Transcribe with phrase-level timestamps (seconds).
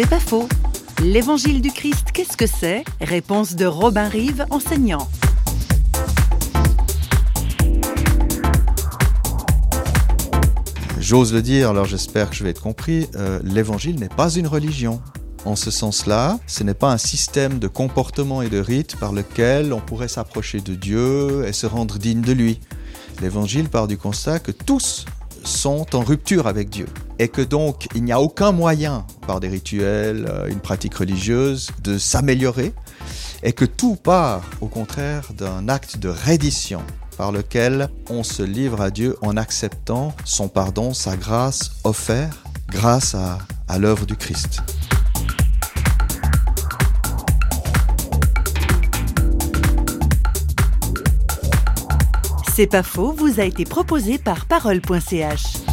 [0.00, 0.48] C'est pas faux.
[1.02, 2.84] L'évangile du Christ, qu'est-ce que c'est?
[3.00, 5.08] Réponse de Robin Rive, enseignant.
[11.00, 14.46] J'ose le dire, alors j'espère que je vais être compris, euh, l'évangile n'est pas une
[14.46, 15.02] religion.
[15.44, 19.72] En ce sens-là, ce n'est pas un système de comportement et de rites par lequel
[19.72, 22.60] on pourrait s'approcher de Dieu et se rendre digne de lui.
[23.20, 25.06] L'évangile part du constat que tous
[25.42, 26.86] sont en rupture avec Dieu
[27.18, 31.70] et que donc il n'y a aucun moyen par des rituels, euh, une pratique religieuse
[31.82, 32.72] de s'améliorer
[33.42, 36.82] et que tout part au contraire d'un acte de reddition
[37.16, 43.14] par lequel on se livre à Dieu en acceptant son pardon, sa grâce offerte grâce
[43.14, 44.60] à, à l'œuvre du Christ.
[52.54, 55.67] C'est pas faux, vous a été proposé par parole.ch.